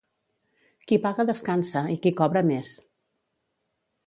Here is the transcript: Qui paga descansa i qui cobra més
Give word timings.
Qui 0.91 0.97
paga 1.03 1.25
descansa 1.31 1.83
i 1.97 1.99
qui 2.07 2.15
cobra 2.23 2.45
més 2.49 2.73